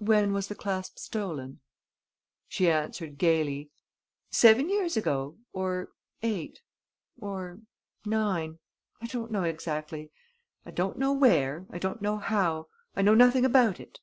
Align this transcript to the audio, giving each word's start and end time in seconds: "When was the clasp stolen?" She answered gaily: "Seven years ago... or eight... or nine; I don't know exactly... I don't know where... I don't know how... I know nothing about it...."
"When 0.00 0.34
was 0.34 0.48
the 0.48 0.54
clasp 0.54 0.98
stolen?" 0.98 1.60
She 2.46 2.68
answered 2.70 3.16
gaily: 3.16 3.70
"Seven 4.30 4.68
years 4.68 4.98
ago... 4.98 5.38
or 5.54 5.88
eight... 6.22 6.60
or 7.18 7.58
nine; 8.04 8.58
I 9.00 9.06
don't 9.06 9.30
know 9.32 9.44
exactly... 9.44 10.10
I 10.66 10.72
don't 10.72 10.98
know 10.98 11.14
where... 11.14 11.64
I 11.70 11.78
don't 11.78 12.02
know 12.02 12.18
how... 12.18 12.66
I 12.94 13.00
know 13.00 13.14
nothing 13.14 13.46
about 13.46 13.80
it...." 13.80 13.98